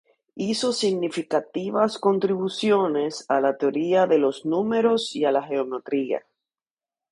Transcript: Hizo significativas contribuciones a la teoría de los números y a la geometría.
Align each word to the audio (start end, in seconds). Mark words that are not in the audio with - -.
Hizo 0.33 0.73
significativas 0.73 1.99
contribuciones 1.99 3.23
a 3.29 3.39
la 3.39 3.57
teoría 3.59 4.07
de 4.07 4.17
los 4.17 4.47
números 4.47 5.15
y 5.15 5.25
a 5.25 5.31
la 5.31 5.43
geometría. 5.43 6.25